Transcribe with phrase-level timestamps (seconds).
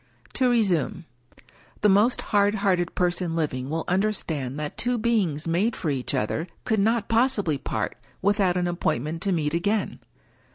[0.33, 1.05] To resume.
[1.81, 6.47] The most hard hearted person living will understand that two beings made for each other
[6.65, 9.99] could not possibly part without an appointment to meet again.